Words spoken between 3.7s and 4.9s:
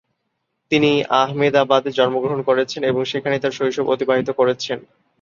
অতিবাহিত করেছেন।